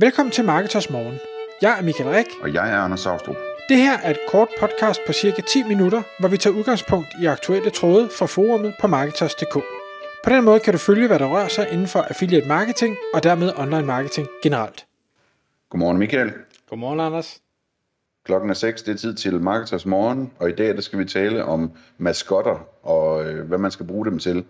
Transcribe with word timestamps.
Velkommen 0.00 0.32
til 0.32 0.44
Marketers 0.44 0.90
Morgen. 0.90 1.18
Jeg 1.62 1.78
er 1.78 1.82
Michael 1.82 2.10
Rik. 2.10 2.26
Og 2.42 2.54
jeg 2.54 2.70
er 2.72 2.76
Anders 2.76 3.00
Saustrup. 3.00 3.36
Det 3.68 3.76
her 3.76 3.98
er 3.98 4.10
et 4.10 4.18
kort 4.28 4.48
podcast 4.60 5.00
på 5.06 5.12
cirka 5.12 5.42
10 5.42 5.62
minutter, 5.62 6.02
hvor 6.20 6.28
vi 6.28 6.36
tager 6.36 6.56
udgangspunkt 6.56 7.08
i 7.22 7.26
aktuelle 7.26 7.70
tråde 7.70 8.08
fra 8.18 8.26
forumet 8.26 8.74
på 8.80 8.86
Marketers.dk. 8.86 9.54
På 10.24 10.30
den 10.30 10.44
måde 10.44 10.60
kan 10.60 10.72
du 10.72 10.78
følge, 10.78 11.06
hvad 11.06 11.18
der 11.18 11.26
rører 11.26 11.48
sig 11.48 11.68
inden 11.72 11.86
for 11.86 12.00
affiliate 12.00 12.48
marketing 12.48 12.96
og 13.14 13.22
dermed 13.22 13.52
online 13.56 13.86
marketing 13.86 14.28
generelt. 14.42 14.86
Godmorgen 15.70 15.98
Michael. 15.98 16.32
Godmorgen 16.68 17.00
Anders. 17.00 17.40
Klokken 18.24 18.50
er 18.50 18.54
6, 18.54 18.82
det 18.82 18.92
er 18.94 18.98
tid 18.98 19.14
til 19.14 19.40
Marketers 19.40 19.86
Morgen, 19.86 20.32
og 20.38 20.48
i 20.48 20.52
dag 20.52 20.74
der 20.74 20.80
skal 20.80 20.98
vi 20.98 21.04
tale 21.04 21.44
om 21.44 21.72
maskotter 21.98 22.68
og 22.82 23.24
øh, 23.24 23.48
hvad 23.48 23.58
man 23.58 23.70
skal 23.70 23.86
bruge 23.86 24.06
dem 24.06 24.18
til. 24.18 24.44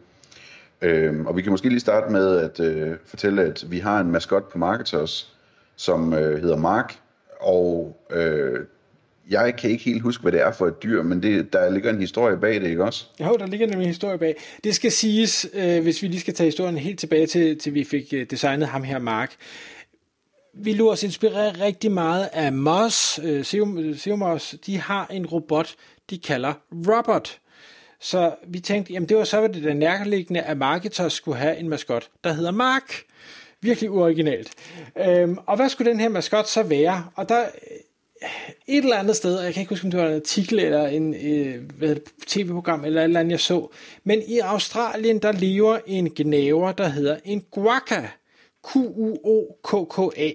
Øh, 0.83 1.27
og 1.27 1.37
vi 1.37 1.43
kan 1.43 1.53
måske 1.53 1.69
lige 1.69 1.81
starte 1.81 2.13
med 2.13 2.39
at 2.39 2.61
øh, 2.61 2.97
fortælle, 3.07 3.43
at 3.43 3.65
vi 3.71 3.79
har 3.79 4.01
en 4.01 4.11
maskot 4.11 4.53
på 4.53 4.59
Marketers, 4.59 5.38
som 5.79 6.13
øh, 6.13 6.43
hedder 6.43 6.57
Mark, 6.57 6.99
og 7.41 7.97
øh, 8.11 8.61
jeg 9.31 9.57
kan 9.57 9.71
ikke 9.71 9.85
helt 9.85 10.03
huske, 10.03 10.23
hvad 10.23 10.33
det 10.33 10.41
er 10.41 10.53
for 10.53 10.67
et 10.67 10.83
dyr, 10.83 11.03
men 11.03 11.23
det, 11.23 11.53
der 11.53 11.71
ligger 11.71 11.91
en 11.91 12.01
historie 12.01 12.37
bag 12.37 12.55
det, 12.55 12.69
ikke 12.69 12.85
også? 12.85 13.05
Jo, 13.21 13.37
der 13.39 13.47
ligger 13.47 13.67
nemlig 13.67 13.85
en 13.85 13.91
historie 13.91 14.19
bag. 14.19 14.37
Det 14.65 14.75
skal 14.75 14.93
siges, 14.93 15.49
øh, 15.55 15.83
hvis 15.83 16.03
vi 16.03 16.09
lige 16.09 16.21
skal 16.21 16.35
tage 16.35 16.47
historien 16.47 16.79
helt 16.79 16.99
tilbage 16.99 17.27
til, 17.27 17.59
til 17.59 17.75
vi 17.75 17.85
fik 17.85 18.13
øh, 18.13 18.27
designet 18.31 18.69
ham 18.69 18.83
her, 18.83 18.99
Mark. 18.99 19.37
Vi 20.55 20.73
lå 20.73 20.93
os 20.93 21.03
inspirere 21.03 21.51
rigtig 21.51 21.93
meget 21.93 22.29
af 22.33 22.53
Moss, 22.53 23.21
øh, 23.25 23.45
De 24.67 24.79
har 24.79 25.07
en 25.11 25.27
robot, 25.27 25.75
de 26.11 26.19
kalder 26.19 26.53
Robot. 26.73 27.39
Så 28.01 28.35
vi 28.47 28.61
tænkte, 28.61 28.93
jamen 28.93 29.09
det 29.09 29.17
var 29.17 29.25
så 29.25 29.39
var 29.39 29.47
det 29.47 29.65
der 29.65 29.75
nærliggende, 29.75 30.41
at 30.41 30.57
Marketers 30.57 31.13
skulle 31.13 31.39
have 31.39 31.57
en 31.57 31.69
maskot, 31.69 32.09
der 32.25 32.33
hedder 32.33 32.51
Mark. 32.51 33.03
Virkelig 33.63 33.91
uoriginalt. 33.91 34.53
Øhm, 34.99 35.39
og 35.47 35.57
hvad 35.57 35.69
skulle 35.69 35.91
den 35.91 36.01
her 36.01 36.09
maskot 36.09 36.49
så 36.49 36.63
være? 36.63 37.07
Og 37.15 37.29
der 37.29 37.41
øh, 37.41 38.29
et 38.67 38.83
eller 38.83 38.97
andet 38.97 39.17
sted, 39.17 39.41
jeg 39.41 39.55
kan 39.55 39.61
ikke 39.61 39.71
huske, 39.71 39.85
om 39.85 39.91
det 39.91 40.01
var 40.01 40.07
en 40.07 40.15
artikel 40.15 40.59
eller 40.59 40.87
en 40.87 41.15
øh, 41.15 41.97
tv-program 42.27 42.85
eller 42.85 43.01
et 43.01 43.05
eller 43.05 43.21
andet, 43.21 43.31
jeg 43.31 43.41
så, 43.41 43.69
men 44.05 44.23
i 44.27 44.39
Australien, 44.39 45.19
der 45.19 45.33
lever 45.33 45.79
en 45.87 46.11
gnaver, 46.11 46.73
der 46.73 46.89
hedder 46.89 47.17
en 47.25 47.45
guaca. 47.51 48.09
Q-U-O-K-K-A. 48.73 50.31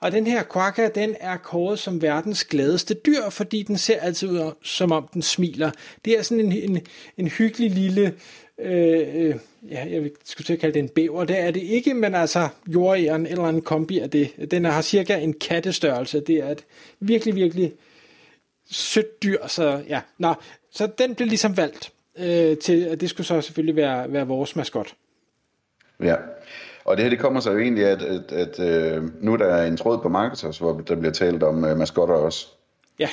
Og 0.00 0.12
den 0.12 0.26
her 0.26 0.42
quokka, 0.52 0.88
den 0.94 1.16
er 1.20 1.36
kåret 1.36 1.78
som 1.78 2.02
verdens 2.02 2.44
gladeste 2.44 2.94
dyr, 2.94 3.30
fordi 3.30 3.62
den 3.62 3.78
ser 3.78 4.00
altid 4.00 4.28
ud, 4.28 4.52
som 4.62 4.92
om 4.92 5.08
den 5.14 5.22
smiler. 5.22 5.70
Det 6.04 6.18
er 6.18 6.22
sådan 6.22 6.44
en, 6.44 6.52
en, 6.52 6.80
en 7.16 7.28
hyggelig 7.28 7.70
lille 7.70 8.14
Øh, 8.62 9.08
øh, 9.14 9.34
ja, 9.70 9.86
jeg 9.90 10.10
skulle 10.24 10.44
til 10.44 10.52
at 10.52 10.58
kalde 10.58 10.74
det 10.74 10.80
en 10.80 10.88
bæver, 10.88 11.24
det 11.24 11.40
er 11.40 11.50
det 11.50 11.62
ikke, 11.62 11.94
men 11.94 12.14
altså 12.14 12.48
jordæren 12.66 13.26
eller 13.26 13.44
en 13.44 13.62
kombi 13.62 13.98
af 13.98 14.10
det. 14.10 14.50
Den 14.50 14.64
har 14.64 14.82
cirka 14.82 15.18
en 15.18 15.32
kattestørrelse, 15.32 16.20
det 16.20 16.36
er 16.36 16.48
et 16.48 16.64
virkelig, 17.00 17.34
virkelig 17.34 17.72
sødt 18.70 19.22
dyr, 19.22 19.46
så 19.46 19.82
ja, 19.88 20.00
nå, 20.18 20.34
så 20.70 20.88
den 20.98 21.14
blev 21.14 21.28
ligesom 21.28 21.56
valgt 21.56 21.92
øh, 22.18 22.56
til, 22.58 22.84
at 22.84 23.00
det 23.00 23.10
skulle 23.10 23.26
så 23.26 23.40
selvfølgelig 23.40 23.76
være, 23.76 24.12
være 24.12 24.26
vores 24.26 24.56
maskot. 24.56 24.94
Ja, 26.02 26.16
og 26.84 26.96
det 26.96 27.04
her 27.04 27.10
det 27.10 27.18
kommer 27.18 27.40
så 27.40 27.52
jo 27.52 27.58
egentlig, 27.58 27.84
at, 27.84 28.02
at, 28.02 28.32
at, 28.32 28.60
øh, 28.60 29.02
nu 29.20 29.36
der 29.36 29.46
er 29.46 29.66
en 29.66 29.76
tråd 29.76 29.98
på 30.02 30.08
Marketers, 30.08 30.58
hvor 30.58 30.72
der 30.72 30.96
bliver 30.96 31.12
talt 31.12 31.42
om 31.42 31.64
uh, 31.64 31.76
maskotter 31.76 32.14
også. 32.14 32.48
Ja, 32.98 33.08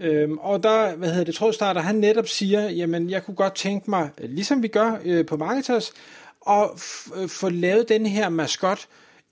Øhm, 0.00 0.38
og 0.38 0.62
der, 0.62 0.96
hvad 0.96 1.08
hedder 1.10 1.24
det, 1.24 1.34
trådstarter, 1.34 1.80
han 1.80 1.94
netop 1.94 2.28
siger, 2.28 2.70
jamen 2.70 3.10
jeg 3.10 3.24
kunne 3.24 3.34
godt 3.34 3.54
tænke 3.54 3.90
mig, 3.90 4.10
øh, 4.18 4.30
ligesom 4.30 4.62
vi 4.62 4.68
gør 4.68 4.98
øh, 5.04 5.26
på 5.26 5.36
Marketers, 5.36 5.92
at 6.48 6.64
f- 6.64 7.20
øh, 7.20 7.28
få 7.28 7.48
lavet 7.48 7.88
den 7.88 8.06
her 8.06 8.28
maskot 8.28 8.86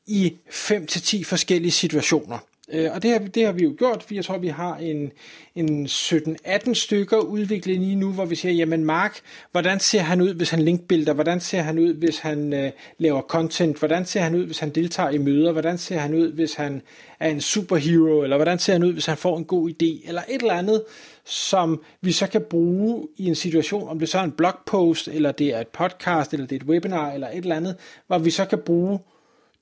i 0.06 0.36
5-10 0.48 1.24
forskellige 1.24 1.72
situationer. 1.72 2.38
Øh, 2.72 2.90
og 2.94 3.02
det 3.02 3.10
har, 3.10 3.18
det 3.18 3.44
har 3.44 3.52
vi 3.52 3.62
jo 3.64 3.74
gjort, 3.78 4.02
for 4.02 4.14
jeg 4.14 4.24
tror, 4.24 4.38
vi 4.38 4.48
har 4.48 4.76
en, 4.76 5.12
en 5.54 5.86
17-18 5.86 6.74
stykker 6.74 7.16
udviklet 7.16 7.78
lige 7.78 7.96
nu, 7.96 8.12
hvor 8.12 8.24
vi 8.24 8.34
siger, 8.34 8.52
jamen 8.52 8.84
Mark, 8.84 9.20
hvordan 9.52 9.80
ser 9.80 10.00
han 10.00 10.20
ud, 10.20 10.34
hvis 10.34 10.50
han 10.50 10.62
linkbilder? 10.62 11.12
Hvordan 11.12 11.40
ser 11.40 11.60
han 11.60 11.78
ud, 11.78 11.94
hvis 11.94 12.18
han 12.18 12.52
øh, 12.52 12.70
laver 12.98 13.22
content? 13.22 13.78
Hvordan 13.78 14.06
ser 14.06 14.20
han 14.20 14.34
ud, 14.34 14.46
hvis 14.46 14.58
han 14.58 14.70
deltager 14.70 15.10
i 15.10 15.18
møder? 15.18 15.52
Hvordan 15.52 15.78
ser 15.78 15.98
han 15.98 16.14
ud, 16.14 16.32
hvis 16.32 16.54
han 16.54 16.82
er 17.20 17.28
en 17.28 17.40
superhero? 17.40 18.22
Eller 18.22 18.36
hvordan 18.36 18.58
ser 18.58 18.72
han 18.72 18.82
ud, 18.82 18.92
hvis 18.92 19.06
han 19.06 19.16
får 19.16 19.38
en 19.38 19.44
god 19.44 19.70
idé? 19.70 20.08
Eller 20.08 20.22
et 20.28 20.40
eller 20.40 20.54
andet, 20.54 20.84
som 21.24 21.82
vi 22.00 22.12
så 22.12 22.26
kan 22.26 22.42
bruge 22.50 23.08
i 23.16 23.26
en 23.26 23.34
situation, 23.34 23.88
om 23.88 23.98
det 23.98 24.08
så 24.08 24.18
er 24.18 24.22
en 24.22 24.32
blogpost, 24.32 25.08
eller 25.08 25.32
det 25.32 25.54
er 25.54 25.60
et 25.60 25.68
podcast, 25.68 26.32
eller 26.32 26.46
det 26.46 26.56
er 26.56 26.60
et 26.60 26.66
webinar, 26.66 27.12
eller 27.12 27.28
et 27.28 27.36
eller 27.36 27.56
andet, 27.56 27.76
hvor 28.06 28.18
vi 28.18 28.30
så 28.30 28.44
kan 28.44 28.58
bruge 28.58 28.98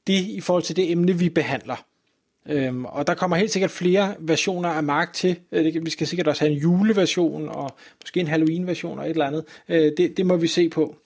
det 0.06 0.20
i 0.20 0.40
forhold 0.40 0.62
til 0.62 0.76
det 0.76 0.90
emne, 0.90 1.18
vi 1.18 1.28
behandler. 1.28 1.91
Øhm, 2.48 2.84
og 2.84 3.06
der 3.06 3.14
kommer 3.14 3.36
helt 3.36 3.50
sikkert 3.50 3.70
flere 3.70 4.14
versioner 4.18 4.68
af 4.68 4.82
Mark 4.82 5.12
til. 5.12 5.38
Øh, 5.52 5.84
vi 5.84 5.90
skal 5.90 6.06
sikkert 6.06 6.28
også 6.28 6.44
have 6.44 6.52
en 6.52 6.58
juleversion, 6.58 7.48
og 7.48 7.70
måske 8.02 8.20
en 8.20 8.28
Halloween-version 8.28 8.98
og 8.98 9.04
et 9.04 9.10
eller 9.10 9.26
andet. 9.26 9.44
Øh, 9.68 9.92
det, 9.96 10.16
det 10.16 10.26
må 10.26 10.36
vi 10.36 10.46
se 10.46 10.68
på. 10.68 10.96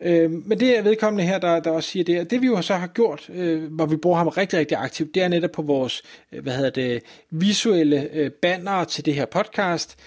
Øh, 0.00 0.30
men 0.30 0.60
det 0.60 0.78
er 0.78 0.82
vedkommende 0.82 1.24
her, 1.24 1.38
der, 1.38 1.60
der 1.60 1.70
også 1.70 1.90
siger 1.90 2.04
det. 2.04 2.30
Det 2.30 2.42
vi 2.42 2.46
jo 2.46 2.62
så 2.62 2.74
har 2.74 2.86
gjort, 2.86 3.30
øh, 3.34 3.72
hvor 3.72 3.86
vi 3.86 3.96
bruger 3.96 4.18
ham 4.18 4.28
rigtig, 4.28 4.58
rigtig 4.58 4.78
aktivt, 4.78 5.14
det 5.14 5.22
er 5.22 5.28
netop 5.28 5.50
på 5.50 5.62
vores 5.62 6.02
øh, 6.32 6.42
hvad 6.42 6.52
hedder 6.52 6.70
det, 6.70 7.02
visuelle 7.30 8.08
øh, 8.12 8.30
banner 8.30 8.84
til 8.84 9.04
det 9.04 9.14
her 9.14 9.26
podcast. 9.26 9.98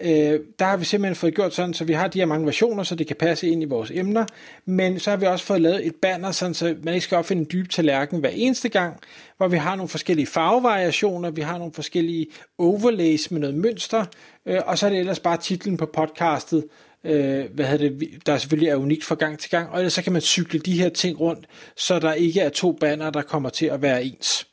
Øh, 0.00 0.40
der 0.58 0.64
har 0.64 0.76
vi 0.76 0.84
simpelthen 0.84 1.16
fået 1.16 1.34
gjort 1.34 1.54
sådan, 1.54 1.74
så 1.74 1.84
vi 1.84 1.92
har 1.92 2.08
de 2.08 2.18
her 2.18 2.26
mange 2.26 2.46
versioner, 2.46 2.82
så 2.82 2.94
det 2.94 3.06
kan 3.06 3.16
passe 3.16 3.48
ind 3.48 3.62
i 3.62 3.64
vores 3.64 3.90
emner, 3.90 4.26
men 4.64 5.00
så 5.00 5.10
har 5.10 5.16
vi 5.16 5.26
også 5.26 5.44
fået 5.44 5.60
lavet 5.60 5.86
et 5.86 5.94
banner, 5.94 6.30
sådan, 6.30 6.54
så 6.54 6.76
man 6.82 6.94
ikke 6.94 7.04
skal 7.04 7.18
opfinde 7.18 7.40
en 7.40 7.48
dyb 7.52 7.70
tallerken 7.70 8.20
hver 8.20 8.28
eneste 8.28 8.68
gang, 8.68 8.96
hvor 9.36 9.48
vi 9.48 9.56
har 9.56 9.76
nogle 9.76 9.88
forskellige 9.88 10.26
farvevariationer, 10.26 11.30
vi 11.30 11.40
har 11.40 11.58
nogle 11.58 11.72
forskellige 11.72 12.26
overlays 12.58 13.30
med 13.30 13.40
noget 13.40 13.56
mønster, 13.56 14.04
øh, 14.46 14.60
og 14.66 14.78
så 14.78 14.86
er 14.86 14.90
det 14.90 14.98
ellers 14.98 15.20
bare 15.20 15.36
titlen 15.36 15.76
på 15.76 15.86
podcastet, 15.86 16.64
øh, 17.04 17.44
hvad 17.54 17.66
hedder 17.66 17.88
det, 17.88 18.26
der 18.26 18.38
selvfølgelig 18.38 18.68
er 18.68 18.76
unikt 18.76 19.04
fra 19.04 19.14
gang 19.14 19.38
til 19.38 19.50
gang, 19.50 19.70
og 19.70 19.78
ellers 19.78 19.92
så 19.92 20.02
kan 20.02 20.12
man 20.12 20.22
cykle 20.22 20.60
de 20.60 20.78
her 20.78 20.88
ting 20.88 21.20
rundt, 21.20 21.46
så 21.76 21.98
der 21.98 22.12
ikke 22.12 22.40
er 22.40 22.48
to 22.48 22.72
banner, 22.72 23.10
der 23.10 23.22
kommer 23.22 23.48
til 23.48 23.66
at 23.66 23.82
være 23.82 24.04
ens. 24.04 24.46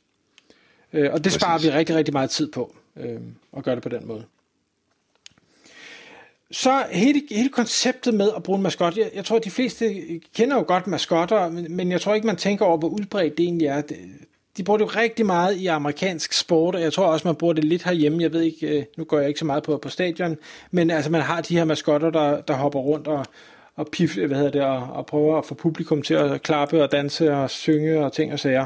Øh, 0.93 1.13
og 1.13 1.17
det 1.17 1.23
Præcis. 1.23 1.41
sparer 1.41 1.59
vi 1.59 1.69
rigtig, 1.69 1.95
rigtig 1.95 2.13
meget 2.13 2.29
tid 2.29 2.51
på, 2.51 2.75
øh, 2.97 3.19
at 3.57 3.63
gøre 3.63 3.75
det 3.75 3.83
på 3.83 3.89
den 3.89 4.07
måde. 4.07 4.25
Så 6.51 6.85
hele, 6.91 7.21
hele 7.31 7.49
konceptet 7.49 8.13
med 8.13 8.31
at 8.35 8.43
bruge 8.43 8.57
en 8.57 8.63
maskot, 8.63 8.97
jeg, 8.97 9.11
jeg 9.15 9.25
tror, 9.25 9.35
at 9.35 9.43
de 9.43 9.51
fleste 9.51 10.03
kender 10.35 10.55
jo 10.55 10.63
godt 10.67 10.87
maskotter, 10.87 11.49
men, 11.49 11.75
men 11.75 11.91
jeg 11.91 12.01
tror 12.01 12.13
ikke, 12.13 12.27
man 12.27 12.35
tænker 12.35 12.65
over, 12.65 12.77
hvor 12.77 12.89
udbredt 12.89 13.37
det 13.37 13.43
egentlig 13.43 13.67
er. 13.67 13.81
De 14.57 14.63
bruger 14.63 14.77
det 14.77 14.85
jo 14.85 14.89
rigtig 14.89 15.25
meget 15.25 15.55
i 15.55 15.67
amerikansk 15.67 16.33
sport, 16.33 16.75
og 16.75 16.81
jeg 16.81 16.93
tror 16.93 17.05
også, 17.05 17.27
man 17.27 17.35
bruger 17.35 17.53
det 17.53 17.63
lidt 17.63 17.83
herhjemme. 17.83 18.21
Jeg 18.21 18.33
ved 18.33 18.41
ikke, 18.41 18.67
øh, 18.67 18.83
nu 18.97 19.03
går 19.03 19.19
jeg 19.19 19.27
ikke 19.27 19.39
så 19.39 19.45
meget 19.45 19.63
på, 19.63 19.77
på 19.77 19.89
stadion, 19.89 20.37
men 20.71 20.89
altså, 20.89 21.11
man 21.11 21.21
har 21.21 21.41
de 21.41 21.57
her 21.57 21.65
maskotter, 21.65 22.09
der, 22.09 22.41
der 22.41 22.53
hopper 22.53 22.79
rundt 22.79 23.07
og, 23.07 23.25
og, 23.75 23.87
pif, 23.91 24.15
hvad 24.15 24.37
hedder 24.37 24.51
det, 24.51 24.61
og, 24.61 24.77
og 24.77 25.05
prøver 25.05 25.37
at 25.37 25.45
få 25.45 25.53
publikum 25.53 26.01
til 26.01 26.13
at 26.13 26.41
klappe 26.41 26.83
og 26.83 26.91
danse 26.91 27.33
og 27.33 27.49
synge 27.49 28.05
og 28.05 28.13
ting 28.13 28.33
og 28.33 28.39
sager. 28.39 28.65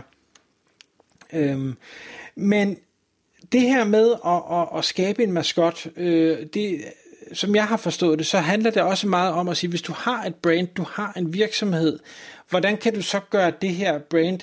Øhm, 1.33 1.75
men 2.35 2.77
det 3.51 3.61
her 3.61 3.83
med 3.83 4.11
at, 4.25 4.59
at, 4.59 4.77
at 4.77 4.85
skabe 4.85 5.23
en 5.23 5.31
maskot, 5.31 5.87
øh, 5.97 6.37
det 6.53 6.83
som 7.33 7.55
jeg 7.55 7.65
har 7.65 7.77
forstået 7.77 8.19
det, 8.19 8.27
så 8.27 8.37
handler 8.37 8.71
det 8.71 8.81
også 8.81 9.07
meget 9.07 9.33
om 9.33 9.49
at 9.49 9.57
sige, 9.57 9.69
hvis 9.69 9.81
du 9.81 9.93
har 9.93 10.23
et 10.25 10.35
brand, 10.35 10.67
du 10.67 10.85
har 10.91 11.13
en 11.17 11.33
virksomhed, 11.33 11.99
hvordan 12.49 12.77
kan 12.77 12.93
du 12.93 13.01
så 13.01 13.19
gøre 13.29 13.51
det 13.61 13.69
her 13.69 13.99
brand 13.99 14.39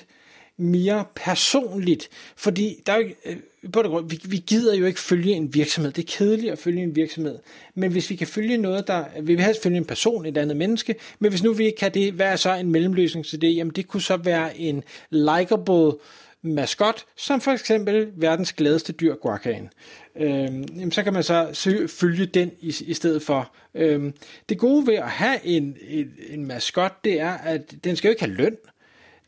mere 0.56 1.04
personligt? 1.14 2.08
Fordi 2.36 2.82
der 2.86 2.92
er 2.92 2.98
jo, 2.98 3.08
øh, 3.24 3.36
grund 3.72 4.10
vi, 4.10 4.20
vi 4.24 4.36
gider 4.36 4.74
jo 4.74 4.86
ikke 4.86 5.00
følge 5.00 5.32
en 5.32 5.54
virksomhed. 5.54 5.92
Det 5.92 6.02
er 6.02 6.16
kedeligt 6.16 6.52
at 6.52 6.58
følge 6.58 6.82
en 6.82 6.96
virksomhed. 6.96 7.38
Men 7.74 7.92
hvis 7.92 8.10
vi 8.10 8.16
kan 8.16 8.26
følge 8.26 8.56
noget, 8.56 8.86
der... 8.86 9.04
Vi 9.22 9.34
vil 9.34 9.44
helst 9.44 9.62
følge 9.62 9.76
en 9.76 9.84
person, 9.84 10.26
et 10.26 10.36
andet 10.36 10.56
menneske. 10.56 10.94
Men 11.18 11.30
hvis 11.30 11.42
nu 11.42 11.52
vi 11.52 11.66
ikke 11.66 11.78
kan 11.78 11.94
det, 11.94 12.12
hvad 12.12 12.26
er 12.26 12.36
så 12.36 12.54
en 12.54 12.70
mellemløsning 12.70 13.26
til 13.26 13.40
det? 13.40 13.56
Jamen 13.56 13.72
det 13.76 13.86
kunne 13.86 14.02
så 14.02 14.16
være 14.16 14.58
en 14.58 14.82
likable 15.10 15.92
maskot, 16.54 17.04
som 17.16 17.40
for 17.40 17.52
eksempel 17.52 18.12
verdens 18.16 18.52
gladeste 18.52 18.92
dyr, 18.92 19.14
guacaen. 19.14 19.70
Øhm, 20.16 20.90
så 20.90 21.02
kan 21.02 21.12
man 21.12 21.22
så 21.22 21.48
følge 22.00 22.26
den 22.26 22.50
i, 22.60 22.74
i 22.86 22.94
stedet 22.94 23.22
for. 23.22 23.52
Øhm, 23.74 24.14
det 24.48 24.58
gode 24.58 24.86
ved 24.86 24.94
at 24.94 25.10
have 25.10 25.44
en, 25.44 25.76
en, 25.88 26.12
en 26.28 26.46
maskot, 26.46 27.04
det 27.04 27.20
er, 27.20 27.32
at 27.32 27.74
den 27.84 27.96
skal 27.96 28.08
jo 28.08 28.10
ikke 28.10 28.24
have 28.24 28.34
løn. 28.34 28.56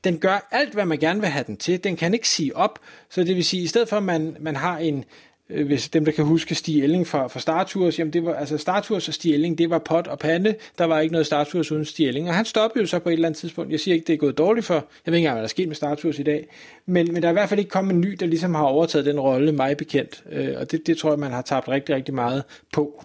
Den 0.05 0.19
gør 0.19 0.49
alt, 0.51 0.73
hvad 0.75 0.85
man 0.85 0.99
gerne 0.99 1.21
vil 1.21 1.29
have 1.29 1.45
den 1.47 1.57
til. 1.57 1.85
Den 1.85 1.97
kan 1.97 2.15
ikke 2.15 2.29
sige 2.29 2.57
op. 2.57 2.79
Så 3.09 3.25
det 3.25 3.37
vil 3.37 3.45
sige, 3.45 3.61
at 3.61 3.65
i 3.65 3.69
stedet 3.69 3.89
for, 3.89 3.97
at 3.97 4.03
man, 4.03 4.37
man 4.41 4.57
har 4.57 4.79
en, 4.79 5.05
hvis 5.49 5.89
dem, 5.89 6.05
der 6.05 6.13
kan 6.13 6.25
huske 6.25 6.55
Stig 6.55 6.83
Elling 6.83 7.07
fra, 7.07 7.27
fra 7.27 7.41
Star 7.41 7.65
Tours, 7.65 7.99
jamen 7.99 8.13
det 8.13 8.25
var, 8.25 8.35
altså 8.35 8.59
Star 8.59 8.81
Tours 8.81 9.09
og 9.09 9.15
Stig 9.15 9.35
Elling, 9.35 9.59
det 9.59 9.71
var 9.71 9.79
pot 9.79 10.07
og 10.07 10.19
pande, 10.19 10.55
der 10.79 10.85
var 10.85 11.01
ikke 11.01 11.13
noget 11.13 11.27
Star 11.27 11.45
Tours 11.45 11.73
uden 11.73 11.85
Stig 11.85 12.09
Elling, 12.09 12.29
og 12.29 12.35
han 12.35 12.45
stoppede 12.45 12.83
jo 12.83 12.87
så 12.87 12.99
på 12.99 13.09
et 13.09 13.13
eller 13.13 13.29
andet 13.29 13.39
tidspunkt, 13.39 13.73
jeg 13.73 13.81
siger 13.81 13.95
ikke, 13.95 14.07
det 14.07 14.13
er 14.13 14.17
gået 14.17 14.39
dårligt 14.39 14.67
for, 14.67 14.75
jeg 14.75 14.83
ved 15.07 15.15
ikke 15.15 15.17
engang, 15.19 15.35
hvad 15.35 15.43
der 15.43 15.47
er 15.47 15.49
sket 15.49 15.69
med 15.69 15.77
Star 15.77 15.95
Tours 15.95 16.19
i 16.19 16.23
dag, 16.23 16.49
men, 16.87 17.13
men 17.13 17.23
der 17.23 17.29
er 17.29 17.33
i 17.33 17.35
hvert 17.35 17.49
fald 17.49 17.61
ikke 17.61 17.71
kommet 17.71 17.95
en 17.95 18.01
ny, 18.01 18.13
der 18.13 18.27
ligesom 18.27 18.55
har 18.55 18.65
overtaget 18.65 19.07
den 19.07 19.21
rolle, 19.21 19.53
mig 19.53 19.77
bekendt, 19.77 20.23
øh, 20.33 20.55
og 20.57 20.71
det, 20.71 20.87
det 20.87 20.99
tror 20.99 21.11
jeg, 21.11 21.19
man 21.19 21.33
har 21.33 21.43
tabt 21.43 21.69
rigtig, 21.69 21.95
rigtig 21.95 22.15
meget 22.15 22.45
på. 22.73 23.05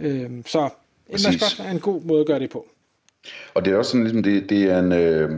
Øh, 0.00 0.30
så 0.46 0.68
en 1.08 1.18
maskot 1.26 1.66
er 1.66 1.70
en 1.70 1.80
god 1.80 2.02
måde 2.02 2.20
at 2.20 2.26
gøre 2.26 2.38
det 2.38 2.50
på. 2.50 2.66
Og 3.54 3.64
det 3.64 3.72
er 3.72 3.76
også 3.76 3.90
sådan, 3.90 4.04
ligesom 4.04 4.22
det, 4.22 4.50
det 4.50 4.62
er 4.62 4.78
en... 4.78 4.92
Øh 4.92 5.30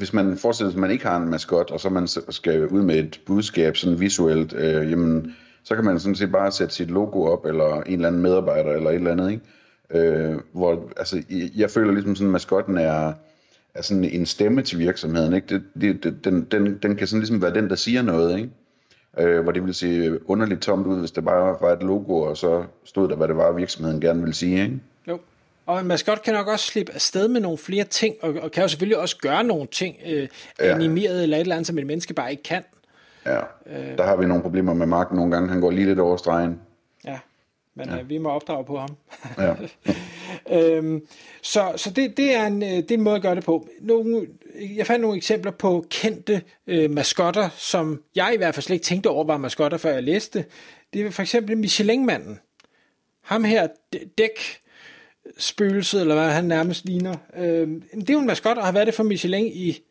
hvis 0.00 0.12
man 0.12 0.36
forestiller 0.36 0.70
sig, 0.70 0.76
at 0.76 0.80
man 0.80 0.90
ikke 0.90 1.06
har 1.06 1.16
en 1.16 1.30
maskot, 1.30 1.70
og 1.70 1.80
så 1.80 1.88
man 1.88 2.08
skal 2.08 2.66
ud 2.66 2.82
med 2.82 2.96
et 2.96 3.20
budskab 3.26 3.76
sådan 3.76 4.00
visuelt, 4.00 4.52
øh, 4.52 4.90
jamen, 4.90 5.34
så 5.64 5.74
kan 5.74 5.84
man 5.84 6.00
sådan 6.00 6.14
set 6.14 6.32
bare 6.32 6.52
sætte 6.52 6.74
sit 6.74 6.90
logo 6.90 7.24
op, 7.24 7.44
eller 7.44 7.82
en 7.82 7.92
eller 7.92 8.08
anden 8.08 8.22
medarbejder, 8.22 8.72
eller 8.72 8.90
et 8.90 8.94
eller 8.94 9.10
andet, 9.10 9.30
ikke? 9.30 9.42
Øh, 10.08 10.38
hvor, 10.52 10.92
altså, 10.96 11.22
jeg 11.56 11.70
føler 11.70 11.92
ligesom 11.92 12.16
sådan, 12.16 12.28
at 12.28 12.32
maskotten 12.32 12.78
er, 12.78 13.12
er 13.74 13.82
sådan 13.82 14.04
en 14.04 14.26
stemme 14.26 14.62
til 14.62 14.78
virksomheden, 14.78 15.34
ikke? 15.34 15.46
Det, 15.46 15.62
det, 15.80 16.04
det, 16.04 16.24
den, 16.24 16.44
den, 16.50 16.78
den 16.82 16.96
kan 16.96 17.06
sådan 17.06 17.20
ligesom 17.20 17.42
være 17.42 17.54
den, 17.54 17.68
der 17.68 17.76
siger 17.76 18.02
noget, 18.02 18.38
ikke? 18.38 18.50
Øh, 19.18 19.42
hvor 19.42 19.52
det 19.52 19.62
ville 19.62 19.74
se 19.74 20.18
underligt 20.30 20.60
tomt 20.60 20.86
ud, 20.86 20.98
hvis 20.98 21.10
det 21.10 21.24
bare 21.24 21.56
var 21.60 21.72
et 21.72 21.82
logo, 21.82 22.20
og 22.20 22.36
så 22.36 22.64
stod 22.84 23.08
der, 23.08 23.16
hvad 23.16 23.28
det 23.28 23.36
var, 23.36 23.52
virksomheden 23.52 24.00
gerne 24.00 24.20
ville 24.20 24.34
sige, 24.34 24.62
ikke? 24.62 24.80
Jo. 25.08 25.18
Og 25.66 25.80
en 25.80 25.86
maskot 25.86 26.22
kan 26.22 26.34
nok 26.34 26.48
også 26.48 26.66
slippe 26.66 26.92
afsted 26.94 27.28
med 27.28 27.40
nogle 27.40 27.58
flere 27.58 27.84
ting, 27.84 28.14
og, 28.22 28.34
og 28.42 28.50
kan 28.50 28.62
jo 28.62 28.68
selvfølgelig 28.68 28.98
også 28.98 29.16
gøre 29.16 29.44
nogle 29.44 29.66
ting 29.66 29.96
øh, 30.06 30.28
ja. 30.60 30.74
animeret 30.74 31.22
eller 31.22 31.36
et 31.36 31.40
eller 31.40 31.54
andet, 31.54 31.66
som 31.66 31.78
et 31.78 31.86
menneske 31.86 32.14
bare 32.14 32.30
ikke 32.30 32.42
kan. 32.42 32.64
Ja, 33.26 33.38
øh, 33.66 33.98
der 33.98 34.04
har 34.04 34.16
vi 34.16 34.26
nogle 34.26 34.42
problemer 34.42 34.74
med 34.74 34.86
Mark 34.86 35.12
nogle 35.12 35.30
gange. 35.32 35.48
Han 35.48 35.60
går 35.60 35.70
lige 35.70 35.86
lidt 35.86 35.98
over 35.98 36.16
stregen. 36.16 36.60
Ja, 37.04 37.18
men 37.74 37.88
ja. 37.88 37.98
øh, 37.98 38.08
vi 38.08 38.18
må 38.18 38.30
opdrage 38.30 38.64
på 38.64 38.78
ham. 38.78 38.96
ja. 39.38 39.54
øhm, 40.76 41.06
så 41.42 41.72
så 41.76 41.90
det, 41.90 42.16
det, 42.16 42.34
er 42.34 42.46
en, 42.46 42.62
øh, 42.62 42.68
det 42.68 42.90
er 42.90 42.94
en 42.94 43.02
måde 43.02 43.16
at 43.16 43.22
gøre 43.22 43.34
det 43.34 43.44
på. 43.44 43.68
Nogle, 43.80 44.26
jeg 44.76 44.86
fandt 44.86 45.02
nogle 45.02 45.16
eksempler 45.16 45.52
på 45.52 45.86
kendte 45.90 46.42
øh, 46.66 46.90
maskotter, 46.90 47.48
som 47.56 48.02
jeg 48.14 48.30
i 48.34 48.36
hvert 48.36 48.54
fald 48.54 48.62
slet 48.62 48.74
ikke 48.74 48.84
tænkte 48.84 49.08
over 49.08 49.24
var 49.24 49.36
maskotter, 49.36 49.78
før 49.78 49.92
jeg 49.92 50.02
læste 50.02 50.44
det. 50.92 51.06
er 51.06 51.10
for 51.10 51.22
eksempel 51.22 51.58
Michelin-manden. 51.58 52.38
Ham 53.22 53.44
her, 53.44 53.68
dæk 54.18 54.60
spøgelset, 55.38 56.00
eller 56.00 56.14
hvad 56.14 56.30
han 56.30 56.44
nærmest 56.44 56.84
ligner. 56.84 57.14
Øh, 57.36 57.68
det 57.94 58.10
er 58.10 58.14
jo 58.14 58.20
en 58.20 58.26
maskot, 58.26 58.58
og 58.58 58.64
har 58.64 58.72
været 58.72 58.86
det 58.86 58.94
for 58.94 59.02
Michelin 59.02 59.46
i, 59.46 59.82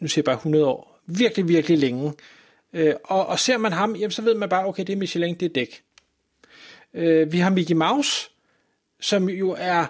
nu 0.00 0.08
siger 0.08 0.22
jeg 0.22 0.24
bare 0.24 0.36
100 0.36 0.66
år. 0.66 1.00
Virkelig, 1.06 1.48
virkelig 1.48 1.78
længe. 1.78 2.12
Øh, 2.72 2.94
og, 3.04 3.26
og 3.26 3.38
ser 3.38 3.58
man 3.58 3.72
ham, 3.72 3.96
jamen, 3.96 4.10
så 4.10 4.22
ved 4.22 4.34
man 4.34 4.48
bare, 4.48 4.66
okay, 4.66 4.84
det 4.84 4.92
er 4.92 4.96
Michelin, 4.96 5.34
det 5.34 5.46
er 5.46 5.52
dæk. 5.52 5.82
Øh, 6.94 7.32
vi 7.32 7.38
har 7.38 7.50
Mickey 7.50 7.74
Mouse, 7.74 8.30
som 9.00 9.28
jo 9.28 9.56
er 9.58 9.86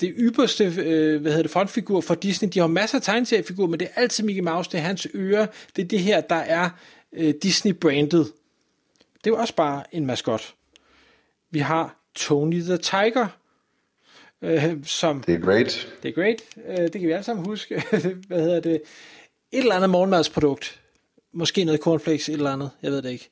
det 0.00 0.14
ypperste 0.18 0.64
øh, 0.64 1.20
hvad 1.20 1.30
hedder 1.30 1.42
det, 1.42 1.50
frontfigur 1.50 2.00
for 2.00 2.14
Disney. 2.14 2.48
De 2.48 2.58
har 2.58 2.66
masser 2.66 2.98
af 2.98 3.02
tegneseriefigurer, 3.02 3.68
men 3.68 3.80
det 3.80 3.88
er 3.88 4.00
altid 4.00 4.24
Mickey 4.24 4.42
Mouse, 4.42 4.70
det 4.70 4.78
er 4.78 4.82
hans 4.82 5.06
ører. 5.14 5.46
Det 5.76 5.84
er 5.84 5.88
det 5.88 6.00
her, 6.00 6.20
der 6.20 6.34
er 6.34 6.70
øh, 7.12 7.34
Disney-branded. 7.42 8.24
Det 9.24 9.26
er 9.26 9.30
jo 9.30 9.36
også 9.36 9.54
bare 9.54 9.84
en 9.92 10.06
maskot. 10.06 10.54
Vi 11.50 11.58
har 11.58 11.96
Tony 12.14 12.62
the 12.62 12.76
Tiger, 12.76 13.26
øh, 14.42 14.76
som... 14.84 15.22
Det 15.22 15.34
er 15.34 15.38
great. 15.38 15.88
Det 16.02 16.08
er 16.08 16.12
great. 16.12 16.42
Øh, 16.68 16.76
det 16.76 16.92
kan 16.92 17.02
vi 17.02 17.12
alle 17.12 17.24
sammen 17.24 17.46
huske. 17.46 17.82
hvad 18.28 18.40
hedder 18.40 18.60
det? 18.60 18.74
Et 19.52 19.58
eller 19.58 19.74
andet 19.74 19.90
morgenmadsprodukt. 19.90 20.80
Måske 21.32 21.64
noget 21.64 21.80
cornflakes, 21.80 22.28
et 22.28 22.32
eller 22.32 22.50
andet. 22.50 22.70
Jeg 22.82 22.90
ved 22.90 23.02
det 23.02 23.10
ikke. 23.10 23.30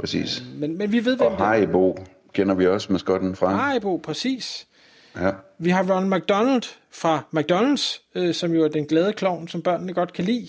Præcis. 0.00 0.42
Men, 0.56 0.78
men 0.78 0.92
vi 0.92 1.04
ved, 1.04 1.16
hvem 1.16 1.32
Og 1.32 1.36
Haribo 1.36 1.98
kender 2.32 2.54
vi 2.54 2.66
også 2.66 2.92
maskotten 2.92 3.36
fra. 3.36 3.54
Haribo, 3.54 3.96
præcis. 3.96 4.66
Ja. 5.16 5.30
Vi 5.58 5.70
har 5.70 5.82
Ronald 5.82 6.20
McDonald 6.20 6.62
fra 6.90 7.22
McDonald's, 7.36 8.10
øh, 8.14 8.34
som 8.34 8.52
jo 8.52 8.64
er 8.64 8.68
den 8.68 8.86
glade 8.86 9.12
klovn, 9.12 9.48
som 9.48 9.62
børnene 9.62 9.92
godt 9.92 10.12
kan 10.12 10.24
lide. 10.24 10.48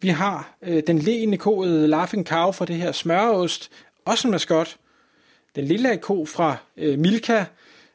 Vi 0.00 0.08
har 0.08 0.56
øh, 0.62 0.82
den 0.86 0.98
leende 0.98 1.36
koede 1.36 1.86
Laughing 1.88 2.26
Cow 2.26 2.52
fra 2.52 2.64
det 2.64 2.76
her 2.76 2.92
smøreost, 2.92 3.70
også 4.04 4.28
en 4.28 4.32
maskot. 4.32 4.76
Den 5.56 5.64
lille 5.64 5.96
ko 5.96 6.24
fra 6.24 6.56
øh, 6.76 6.98
Milka, 6.98 7.44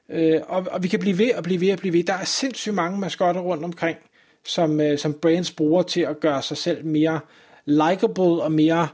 øh, 0.09 0.41
og, 0.47 0.67
og 0.71 0.83
vi 0.83 0.87
kan 0.87 0.99
blive 0.99 1.17
ved 1.17 1.33
og 1.33 1.43
blive 1.43 1.61
ved 1.61 1.71
og 1.71 1.79
blive 1.79 1.93
ved. 1.93 2.03
Der 2.03 2.13
er 2.13 2.23
sindssygt 2.23 2.75
mange 2.75 2.99
maskotter 2.99 3.41
rundt 3.41 3.63
omkring, 3.63 3.97
som, 4.45 4.81
øh, 4.81 4.97
som 4.97 5.13
brands 5.13 5.51
bruger 5.51 5.83
til 5.83 6.01
at 6.01 6.19
gøre 6.19 6.41
sig 6.41 6.57
selv 6.57 6.85
mere 6.85 7.19
likable 7.65 8.23
og 8.43 8.51
mere 8.51 8.87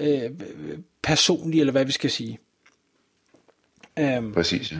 øh, 0.00 0.30
personlig, 1.02 1.60
eller 1.60 1.72
hvad 1.72 1.84
vi 1.84 1.92
skal 1.92 2.10
sige. 2.10 2.38
Um, 4.00 4.32
Præcis, 4.32 4.72
ja. 4.72 4.76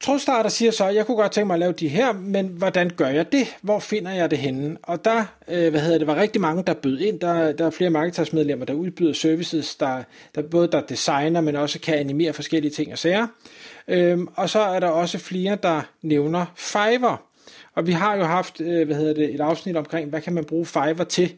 Trodstarter 0.00 0.50
siger 0.50 0.70
så, 0.70 0.88
jeg 0.88 1.06
kunne 1.06 1.16
godt 1.16 1.32
tænke 1.32 1.46
mig 1.46 1.54
at 1.54 1.60
lave 1.60 1.72
de 1.72 1.88
her, 1.88 2.12
men 2.12 2.46
hvordan 2.46 2.90
gør 2.90 3.08
jeg 3.08 3.32
det? 3.32 3.56
Hvor 3.62 3.78
finder 3.78 4.12
jeg 4.12 4.30
det 4.30 4.38
henne? 4.38 4.76
Og 4.82 5.04
der, 5.04 5.24
øh, 5.48 5.70
hvad 5.70 5.80
hedder 5.80 5.98
det, 5.98 6.06
var 6.06 6.16
rigtig 6.16 6.40
mange, 6.40 6.62
der 6.62 6.74
bød 6.74 6.98
ind. 6.98 7.20
Der, 7.20 7.52
der 7.52 7.66
er 7.66 7.70
flere 7.70 7.90
marketersmedlemmer, 7.90 8.66
der 8.66 8.74
udbyder 8.74 9.12
services, 9.12 9.76
der, 9.76 10.02
der 10.34 10.42
både 10.42 10.68
der 10.68 10.80
designer, 10.80 11.40
men 11.40 11.56
også 11.56 11.80
kan 11.80 11.94
animere 11.94 12.32
forskellige 12.32 12.72
ting 12.72 12.92
og 12.92 12.98
sager. 12.98 13.26
Øhm, 13.88 14.28
og 14.34 14.50
så 14.50 14.60
er 14.60 14.80
der 14.80 14.88
også 14.88 15.18
flere, 15.18 15.58
der 15.62 15.82
nævner 16.02 16.46
Fiverr. 16.56 17.22
Og 17.74 17.86
vi 17.86 17.92
har 17.92 18.16
jo 18.16 18.24
haft, 18.24 18.60
øh, 18.60 18.86
hvad 18.86 18.96
hedder 18.96 19.14
det, 19.14 19.34
et 19.34 19.40
afsnit 19.40 19.76
omkring, 19.76 20.10
hvad 20.10 20.20
kan 20.20 20.32
man 20.32 20.44
bruge 20.44 20.66
Fiverr 20.66 21.04
til 21.04 21.34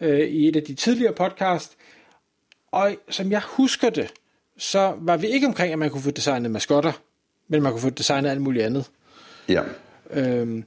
øh, 0.00 0.20
i 0.20 0.48
et 0.48 0.56
af 0.56 0.62
de 0.62 0.74
tidligere 0.74 1.12
podcast. 1.12 1.76
Og 2.72 2.96
som 3.10 3.30
jeg 3.30 3.42
husker 3.44 3.90
det, 3.90 4.12
så 4.58 4.94
var 4.98 5.16
vi 5.16 5.26
ikke 5.26 5.46
omkring, 5.46 5.72
at 5.72 5.78
man 5.78 5.90
kunne 5.90 6.02
få 6.02 6.10
designet 6.10 6.50
maskotter 6.50 6.92
men 7.48 7.62
man 7.62 7.72
kunne 7.72 7.80
få 7.80 7.90
designet 7.90 8.30
alt 8.30 8.40
muligt 8.40 8.64
andet. 8.64 8.90
Ja. 9.48 9.62
Øhm, 10.10 10.64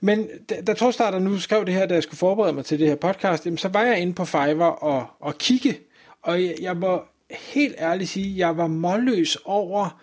men 0.00 0.28
da, 0.50 0.60
da 0.60 0.74
Torstarter 0.74 1.18
nu 1.18 1.38
skrev 1.38 1.66
det 1.66 1.74
her, 1.74 1.86
da 1.86 1.94
jeg 1.94 2.02
skulle 2.02 2.18
forberede 2.18 2.52
mig 2.52 2.64
til 2.64 2.78
det 2.78 2.88
her 2.88 2.94
podcast, 2.94 3.46
jamen, 3.46 3.58
så 3.58 3.68
var 3.68 3.82
jeg 3.82 3.98
inde 3.98 4.14
på 4.14 4.24
Fiverr 4.24 4.64
og, 4.64 5.06
og 5.20 5.38
kigge, 5.38 5.78
og 6.22 6.42
jeg, 6.44 6.54
jeg 6.60 6.76
må 6.76 7.02
helt 7.30 7.74
ærligt 7.78 8.10
sige, 8.10 8.38
jeg 8.38 8.56
var 8.56 8.66
målløs 8.66 9.38
over, 9.44 10.02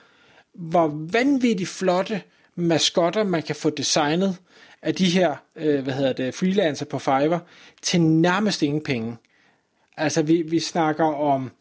hvor 0.53 1.07
vanvittigt 1.11 1.69
flotte 1.69 2.21
maskotter 2.55 3.23
man 3.23 3.43
kan 3.43 3.55
få 3.55 3.69
designet 3.69 4.37
af 4.81 4.95
de 4.95 5.05
her, 5.05 5.35
øh, 5.55 5.83
hvad 5.83 5.93
hedder 5.93 6.13
det, 6.13 6.35
freelancer 6.35 6.85
på 6.85 6.99
Fiverr, 6.99 7.39
til 7.81 8.01
nærmest 8.01 8.61
ingen 8.61 8.83
penge. 8.83 9.17
Altså 9.97 10.21
vi, 10.21 10.41
vi 10.41 10.59
snakker 10.59 11.05
om 11.05 11.51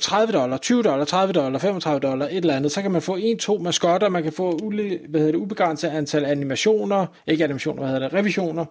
30 0.00 0.32
dollar, 0.32 0.56
20 0.56 0.82
dollar, 0.82 1.04
30 1.04 1.32
dollar, 1.32 1.58
35 1.58 2.00
dollar, 2.00 2.26
et 2.26 2.36
eller 2.36 2.56
andet, 2.56 2.72
så 2.72 2.82
kan 2.82 2.90
man 2.90 3.02
få 3.02 3.16
en, 3.16 3.38
to 3.38 3.58
maskotter, 3.58 4.08
man 4.08 4.22
kan 4.22 4.32
få 4.32 4.58
ule, 4.62 5.00
hvad 5.08 5.20
hedder 5.20 5.32
det, 5.32 5.38
ubegrænset 5.38 5.88
antal 5.88 6.24
animationer, 6.24 7.06
ikke 7.26 7.44
animationer, 7.44 7.82
hvad 7.82 7.92
hedder 7.92 8.08
det, 8.08 8.18
revisioner, 8.18 8.64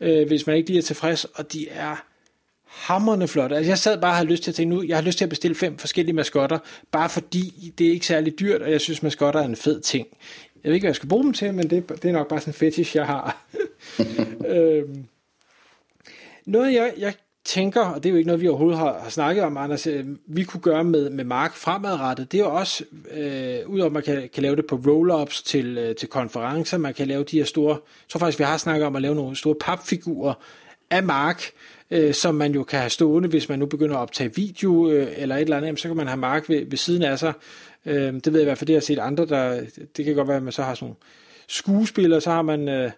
øh, 0.00 0.26
hvis 0.26 0.46
man 0.46 0.56
ikke 0.56 0.68
lige 0.68 0.78
er 0.78 0.82
tilfreds, 0.82 1.24
og 1.24 1.52
de 1.52 1.68
er 1.68 2.04
hammerne 2.66 3.28
flotte. 3.28 3.56
Altså 3.56 3.70
jeg 3.70 3.78
sad 3.78 4.00
bare 4.00 4.10
og 4.10 4.16
havde 4.16 4.30
lyst 4.30 4.42
til 4.42 4.50
at 4.50 4.54
tænke 4.54 4.74
nu, 4.74 4.82
jeg 4.82 4.96
har 4.96 5.02
lyst 5.02 5.18
til 5.18 5.24
at 5.24 5.28
bestille 5.28 5.54
fem 5.54 5.78
forskellige 5.78 6.14
maskotter, 6.14 6.58
bare 6.90 7.08
fordi 7.08 7.74
det 7.78 7.86
er 7.86 7.90
ikke 7.90 8.06
særlig 8.06 8.40
dyrt, 8.40 8.62
og 8.62 8.70
jeg 8.70 8.80
synes 8.80 9.02
maskotter 9.02 9.40
er 9.40 9.44
en 9.44 9.56
fed 9.56 9.80
ting. 9.80 10.06
Jeg 10.64 10.70
ved 10.70 10.74
ikke, 10.74 10.84
hvad 10.84 10.90
jeg 10.90 10.96
skal 10.96 11.08
bruge 11.08 11.24
dem 11.24 11.32
til, 11.32 11.54
men 11.54 11.70
det, 11.70 11.88
det 11.88 12.04
er 12.04 12.12
nok 12.12 12.28
bare 12.28 12.40
sådan 12.40 12.50
en 12.50 12.54
fetish, 12.54 12.96
jeg 12.96 13.06
har. 13.06 13.44
øhm, 14.54 15.04
noget, 16.46 16.74
jeg, 16.74 16.92
jeg 16.98 17.14
tænker, 17.44 17.80
og 17.80 18.02
det 18.02 18.08
er 18.08 18.10
jo 18.10 18.16
ikke 18.16 18.26
noget, 18.26 18.42
vi 18.42 18.48
overhovedet 18.48 18.78
har, 18.78 18.98
har 19.02 19.10
snakket 19.10 19.44
om, 19.44 19.56
Anders, 19.56 19.86
øh, 19.86 20.04
vi 20.26 20.44
kunne 20.44 20.60
gøre 20.60 20.84
med, 20.84 21.10
med 21.10 21.24
Mark 21.24 21.54
fremadrettet, 21.54 22.32
det 22.32 22.40
er 22.40 22.44
jo 22.44 22.54
også, 22.54 22.84
øh, 23.10 23.58
udover 23.66 23.86
at 23.86 23.92
man 23.92 24.02
kan, 24.02 24.28
kan 24.34 24.42
lave 24.42 24.56
det 24.56 24.66
på 24.66 24.76
roll-ups 24.76 25.42
til, 25.44 25.78
øh, 25.78 25.96
til 25.96 26.08
konferencer, 26.08 26.78
man 26.78 26.94
kan 26.94 27.06
lave 27.08 27.24
de 27.24 27.38
her 27.38 27.44
store, 27.44 27.74
jeg 27.74 28.08
tror 28.08 28.18
faktisk, 28.18 28.38
vi 28.38 28.44
har 28.44 28.56
snakket 28.56 28.86
om 28.86 28.96
at 28.96 29.02
lave 29.02 29.14
nogle 29.14 29.36
store 29.36 29.54
papfigurer 29.60 30.34
af 30.90 31.02
Mark, 31.02 31.42
øh, 31.90 32.14
som 32.14 32.34
man 32.34 32.52
jo 32.52 32.64
kan 32.64 32.78
have 32.78 32.90
stående, 32.90 33.28
hvis 33.28 33.48
man 33.48 33.58
nu 33.58 33.66
begynder 33.66 33.96
at 33.96 34.00
optage 34.00 34.34
video 34.34 34.90
øh, 34.90 35.08
eller 35.16 35.36
et 35.36 35.40
eller 35.40 35.56
andet, 35.56 35.80
så 35.80 35.88
kan 35.88 35.96
man 35.96 36.06
have 36.06 36.20
Mark 36.20 36.48
ved, 36.48 36.66
ved 36.70 36.78
siden 36.78 37.02
af 37.02 37.18
sig. 37.18 37.32
Øh, 37.86 38.14
det 38.14 38.26
ved 38.26 38.32
jeg 38.32 38.42
i 38.42 38.44
hvert 38.44 38.58
fald, 38.58 38.66
det 38.66 38.76
har 38.76 38.80
set 38.80 38.98
andre, 38.98 39.26
der, 39.26 39.60
det 39.96 40.04
kan 40.04 40.14
godt 40.14 40.28
være, 40.28 40.36
at 40.36 40.42
man 40.42 40.52
så 40.52 40.62
har 40.62 40.74
sådan 40.74 40.84
nogle 40.84 40.96
skuespillere, 41.48 42.20
så 42.20 42.30
har 42.30 42.42
man... 42.42 42.68
Øh, 42.68 42.90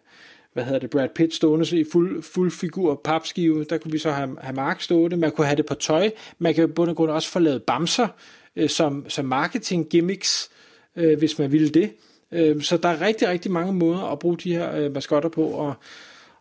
hvad 0.52 0.64
hedder 0.64 0.78
det, 0.78 0.90
Brad 0.90 1.08
Pitt 1.08 1.34
stående 1.34 1.80
i 1.80 1.84
fuld, 1.92 2.22
fuld 2.22 2.50
figur 2.50 3.00
papskive, 3.04 3.64
der 3.64 3.78
kunne 3.78 3.92
vi 3.92 3.98
så 3.98 4.10
have, 4.10 4.36
have 4.40 4.54
Mark 4.54 4.80
stående, 4.80 5.16
man 5.16 5.30
kunne 5.30 5.46
have 5.46 5.56
det 5.56 5.66
på 5.66 5.74
tøj, 5.74 6.10
man 6.38 6.54
kan 6.54 6.64
i 6.64 6.66
bund 6.66 6.90
og 6.90 6.96
grund 6.96 7.10
også 7.10 7.28
få 7.28 7.38
lavet 7.38 7.62
bamser 7.62 8.08
øh, 8.56 8.68
som, 8.68 9.04
som 9.08 9.24
marketing 9.24 9.88
gimmicks, 9.88 10.50
øh, 10.96 11.18
hvis 11.18 11.38
man 11.38 11.52
ville 11.52 11.68
det. 11.68 11.92
Øh, 12.32 12.62
så 12.62 12.76
der 12.76 12.88
er 12.88 13.00
rigtig, 13.00 13.28
rigtig 13.28 13.50
mange 13.50 13.72
måder 13.72 14.12
at 14.12 14.18
bruge 14.18 14.36
de 14.36 14.54
her 14.54 14.76
øh, 14.76 14.94
maskotter 14.94 15.28
på, 15.28 15.44
og, 15.44 15.66
og 15.66 15.74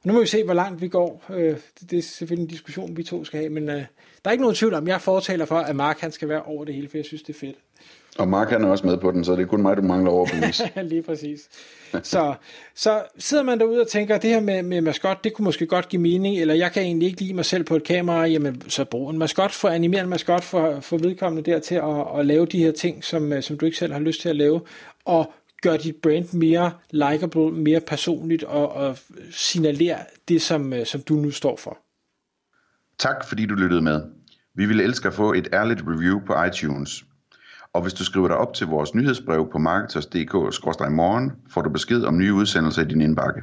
nu 0.04 0.14
må 0.14 0.20
vi 0.20 0.28
se, 0.28 0.44
hvor 0.44 0.54
langt 0.54 0.82
vi 0.82 0.88
går. 0.88 1.24
Øh, 1.30 1.56
det, 1.80 1.92
det 1.92 1.98
er 1.98 2.02
selvfølgelig 2.02 2.44
en 2.44 2.50
diskussion, 2.50 2.98
vi 2.98 3.04
to 3.04 3.26
skal 3.26 3.40
have, 3.40 3.50
men 3.50 3.70
øh, 3.70 3.76
der 3.76 3.86
er 4.26 4.32
ikke 4.32 4.42
nogen 4.42 4.56
tvivl 4.56 4.74
om, 4.74 4.88
jeg 4.88 5.02
fortaler 5.02 5.46
for, 5.46 5.58
at 5.58 5.76
Mark 5.76 6.00
han 6.00 6.12
skal 6.12 6.30
være 6.30 6.42
over 6.44 6.66
det 6.66 6.76
hele, 6.76 6.90
for 6.90 6.98
jeg 6.98 7.06
synes, 7.06 7.24
det 7.24 7.36
er 7.36 7.40
fedt. 7.40 7.56
Og 8.18 8.28
Mark 8.28 8.50
han 8.50 8.64
er 8.64 8.68
også 8.68 8.88
med 8.88 8.98
på 8.98 9.12
den, 9.12 9.24
så 9.24 9.32
det 9.36 9.42
er 9.42 9.46
kun 9.46 9.62
mig, 9.62 9.78
du 9.78 9.82
mangler 9.82 10.12
overbevise. 10.12 10.72
Lige 10.84 11.02
præcis. 11.02 11.50
Så, 12.04 12.34
så 12.76 13.04
sidder 13.18 13.44
man 13.44 13.60
derude 13.60 13.82
og 13.82 13.88
tænker, 13.88 14.16
at 14.16 14.22
det 14.22 14.30
her 14.30 14.40
med, 14.40 14.64
med 14.64 14.82
maskot, 14.82 15.24
det 15.24 15.34
kunne 15.34 15.44
måske 15.44 15.66
godt 15.66 15.90
give 15.90 16.02
mening, 16.02 16.40
eller 16.40 16.54
jeg 16.54 16.72
kan 16.72 16.84
egentlig 16.84 17.08
ikke 17.08 17.22
lide 17.22 17.34
mig 17.34 17.46
selv 17.46 17.64
på 17.64 17.76
et 17.76 17.84
kamera, 17.84 18.26
jamen 18.26 18.62
så 18.70 18.86
brug 18.86 19.10
en 19.10 19.18
maskot 19.18 19.52
for 19.52 19.70
animere 19.70 20.02
en 20.02 20.10
maskot 20.10 20.44
for, 20.44 20.80
for 20.80 20.98
vedkommende 20.98 21.52
der 21.52 21.60
til 21.60 21.76
at, 21.76 22.20
at 22.20 22.26
lave 22.26 22.46
de 22.46 22.64
her 22.64 22.72
ting, 22.72 23.04
som, 23.04 23.34
øh, 23.34 23.44
som 23.44 23.58
du 23.58 23.66
ikke 23.66 23.78
selv 23.78 23.94
har 23.94 24.00
lyst 24.00 24.22
til 24.22 24.30
at 24.30 24.36
lave, 24.36 24.62
og 25.06 25.34
gør 25.62 25.78
dit 25.78 25.96
brand 25.96 26.34
mere 26.34 26.72
likable, 26.92 27.52
mere 27.52 27.82
personligt, 27.82 28.44
og, 28.44 28.72
og 28.72 28.98
signalere 29.32 29.98
det, 30.28 30.42
som, 30.42 30.74
øh, 30.74 30.86
som 30.86 31.02
du 31.02 31.14
nu 31.14 31.32
står 31.32 31.58
for. 31.58 31.78
Tak 32.98 33.28
fordi 33.28 33.46
du 33.46 33.56
lyttede 33.56 33.82
med. 33.82 34.02
Vi 34.56 34.66
ville 34.66 34.84
elske 34.84 35.08
at 35.08 35.14
få 35.14 35.34
et 35.34 35.48
ærligt 35.54 35.82
review 35.88 36.20
på 36.26 36.44
iTunes. 36.44 37.06
Og 37.74 37.82
hvis 37.82 37.94
du 37.94 38.04
skriver 38.04 38.28
dig 38.28 38.38
op 38.38 38.54
til 38.54 38.68
vores 38.68 38.96
nyhedsbrev 38.96 39.50
på 39.52 39.58
marketers.dk-morgen, 39.58 41.32
får 41.50 41.62
du 41.62 41.70
besked 41.70 42.04
om 42.04 42.18
nye 42.18 42.34
udsendelser 42.34 42.82
i 42.82 42.86
din 42.86 43.02
indbakke. 43.02 43.42